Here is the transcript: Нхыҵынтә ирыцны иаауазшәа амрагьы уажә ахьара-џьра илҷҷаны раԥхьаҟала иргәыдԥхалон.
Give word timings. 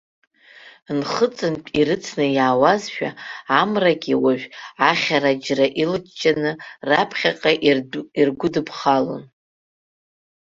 Нхыҵынтә 0.97 1.69
ирыцны 1.79 2.25
иаауазшәа 2.37 3.09
амрагьы 3.59 4.15
уажә 4.23 4.45
ахьара-џьра 4.89 5.67
илҷҷаны 5.81 6.51
раԥхьаҟала 6.89 7.53
иргәыдԥхалон. 8.21 9.23